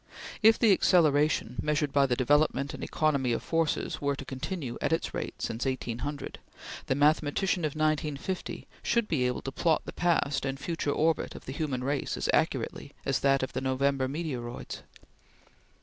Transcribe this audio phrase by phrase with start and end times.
[0.41, 4.91] If the acceleration, measured by the development and economy of forces, were to continue at
[4.91, 6.39] its rate since 1800,
[6.87, 11.45] the mathematician of 1950 should be able to plot the past and future orbit of
[11.45, 14.81] the human race as accurately as that of the November meteoroids.